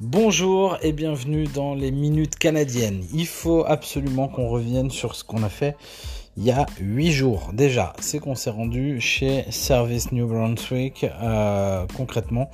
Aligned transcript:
Bonjour 0.00 0.78
et 0.80 0.92
bienvenue 0.92 1.48
dans 1.48 1.74
les 1.74 1.90
minutes 1.90 2.36
canadiennes. 2.36 3.02
Il 3.12 3.26
faut 3.26 3.64
absolument 3.66 4.28
qu'on 4.28 4.48
revienne 4.48 4.92
sur 4.92 5.16
ce 5.16 5.24
qu'on 5.24 5.42
a 5.42 5.48
fait 5.48 5.76
il 6.36 6.44
y 6.44 6.52
a 6.52 6.66
8 6.80 7.10
jours 7.10 7.50
déjà. 7.52 7.94
C'est 7.98 8.20
qu'on 8.20 8.36
s'est 8.36 8.50
rendu 8.50 9.00
chez 9.00 9.44
Service 9.50 10.12
New 10.12 10.28
Brunswick. 10.28 11.04
Euh, 11.20 11.84
concrètement, 11.96 12.48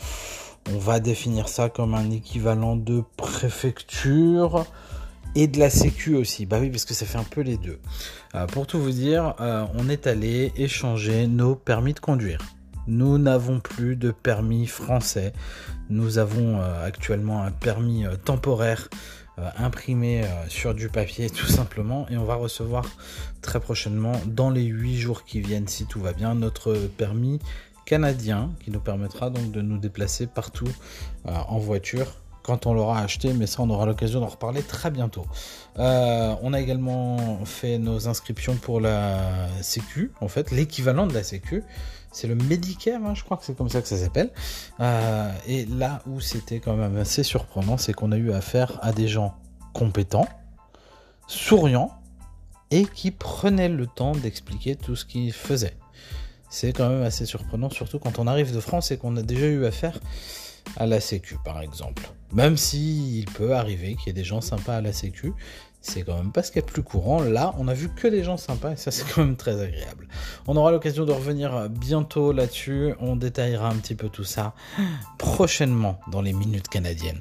on 0.73 0.79
va 0.79 1.01
définir 1.01 1.51
ça 1.51 1.69
comme 1.69 1.95
un 1.95 2.11
équivalent 2.11 2.77
de 2.77 3.03
préfecture 3.19 4.65
et 5.35 5.47
de 5.47 5.59
la 5.59 5.69
sécu 5.69 6.15
aussi. 6.15 6.47
Bah 6.47 6.57
oui, 6.63 6.71
parce 6.71 6.87
que 6.87 6.95
ça 6.95 7.05
fait 7.05 7.19
un 7.19 7.25
peu 7.25 7.43
les 7.43 7.59
deux. 7.59 7.79
Euh, 8.35 8.47
pour 8.47 8.67
tout 8.67 8.81
vous 8.81 8.93
dire, 8.93 9.35
euh, 9.41 9.67
on 9.75 9.91
est 9.91 10.07
allé 10.07 10.51
échanger 10.57 11.27
nos 11.27 11.57
permis 11.57 11.93
de 11.93 12.01
conduire. 12.01 12.39
Nous 12.87 13.19
n'avons 13.19 13.61
plus 13.61 13.97
de 13.97 14.11
permis 14.11 14.67
français. 14.67 15.33
Nous 15.89 16.19
avons 16.19 16.61
euh, 16.61 16.85
actuellement 16.85 17.43
un 17.43 17.51
permis 17.51 18.05
euh, 18.05 18.17
temporaire 18.17 18.89
euh, 19.39 19.49
imprimé 19.57 20.25
sur 20.49 20.75
du 20.75 20.89
papier 20.89 21.31
tout 21.31 21.47
simplement 21.47 22.07
et 22.09 22.17
on 22.17 22.25
va 22.25 22.35
recevoir 22.37 22.85
très 23.43 23.61
prochainement 23.61 24.21
dans 24.27 24.51
les 24.51 24.65
8 24.65 24.97
jours 24.97 25.25
qui 25.25 25.41
viennent 25.41 25.67
si 25.67 25.87
tout 25.87 26.01
va 26.01 26.13
bien 26.13 26.35
notre 26.35 26.75
permis 26.97 27.41
canadien 27.85 28.51
qui 28.61 28.71
nous 28.71 28.81
permettra 28.81 29.31
donc 29.31 29.51
de 29.51 29.61
nous 29.61 29.77
déplacer 29.77 30.27
partout 30.27 30.71
en 31.25 31.59
voiture 31.59 32.07
quand 32.45 32.67
on 32.67 32.75
l'aura 32.75 33.01
acheté, 33.01 33.33
mais 33.33 33.49
ça 33.49 33.63
on 33.63 33.71
aura 33.71 33.87
l'occasion 33.87 34.21
d'en 34.21 34.29
reparler 34.29 34.63
très 34.63 34.93
bientôt. 34.93 35.27
on 35.77 36.53
a 36.53 36.61
également 36.61 37.45
fait 37.45 37.79
nos 37.79 38.07
inscriptions 38.07 38.55
pour 38.55 38.81
la 38.81 39.49
Sécu, 39.63 40.13
en 40.21 40.29
fait, 40.29 40.53
l'équivalent 40.53 41.09
de 41.09 41.15
la 41.15 41.25
Sécu 41.25 41.65
c'est 42.15 42.29
le 42.29 42.37
Medicare, 42.37 43.05
hein, 43.05 43.15
je 43.15 43.25
crois 43.25 43.37
que 43.37 43.45
c'est 43.45 43.57
comme 43.57 43.69
ça 43.69 43.83
que 43.83 43.89
ça 43.89 43.97
s'appelle. 43.97 44.31
Euh, 44.79 45.33
et 45.49 45.67
là 45.67 46.01
où 46.07 46.21
c'était 46.21 46.61
quand 46.61 46.77
même 46.77 46.97
assez 46.97 47.25
surprenant, 47.25 47.77
c'est 47.77 47.93
qu'on 47.93 48.13
a 48.13 48.17
eu 48.17 48.33
affaire 48.33 48.79
à 48.83 48.93
des 48.93 49.09
gens 49.09 49.35
compétents, 49.73 50.29
souriants, 51.27 51.91
et 52.71 52.87
qui 52.87 53.11
prenaient 53.11 53.69
le 53.69 53.87
temps 53.87 54.13
d'expliquer 54.13 54.77
tout 54.77 54.95
ce 54.95 55.05
qu'ils 55.05 55.33
faisaient. 55.33 55.77
C'est 56.49 56.73
quand 56.73 56.89
même 56.89 57.03
assez 57.03 57.27
surprenant, 57.27 57.69
surtout 57.69 57.99
quand 57.99 58.21
on 58.21 58.29
arrive 58.29 58.55
de 58.55 58.61
France 58.61 58.93
et 58.93 58.97
qu'on 58.97 59.17
a 59.17 59.23
déjà 59.23 59.47
eu 59.47 59.67
affaire 59.67 59.99
à 60.77 60.87
la 60.87 61.01
Sécu, 61.01 61.37
par 61.45 61.61
exemple. 61.61 62.03
Même 62.33 62.57
si 62.57 63.21
il 63.21 63.27
peut 63.27 63.55
arriver 63.55 63.95
qu'il 63.97 64.09
y 64.09 64.11
ait 64.11 64.13
des 64.13 64.25
gens 64.25 64.41
sympas 64.41 64.77
à 64.77 64.81
la 64.81 64.93
Sécu, 64.93 65.33
c'est 65.81 66.03
quand 66.03 66.17
même 66.17 66.33
pas 66.33 66.43
ce 66.43 66.51
qui 66.51 66.59
est 66.59 66.63
plus 66.63 66.83
courant. 66.83 67.23
Là, 67.23 67.55
on 67.59 67.69
a 67.69 67.75
vu 67.75 67.91
que 67.91 68.09
des 68.09 68.25
gens 68.25 68.37
sympas 68.37 68.73
et 68.73 68.77
ça, 68.77 68.91
c'est 68.91 69.05
quand 69.13 69.25
même 69.25 69.37
très 69.37 69.61
agréable. 69.61 70.09
On 70.47 70.57
aura 70.57 70.71
l'occasion 70.71 71.05
de 71.05 71.13
revenir 71.13 71.69
bientôt 71.69 72.33
là-dessus. 72.33 72.95
On 73.01 73.17
détaillera 73.17 73.69
un 73.69 73.77
petit 73.77 73.95
peu 73.95 74.09
tout 74.09 74.25
ça 74.25 74.55
prochainement 75.19 76.01
dans 76.11 76.23
les 76.23 76.33
minutes 76.33 76.69
canadiennes. 76.69 77.21